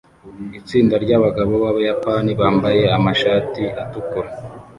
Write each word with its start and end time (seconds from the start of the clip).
Itsinda 0.59 0.95
ryabagabo 1.03 1.51
b'Abayapani 1.63 2.31
bambaye 2.39 2.83
amashati 2.97 3.63
atukura 3.83 4.29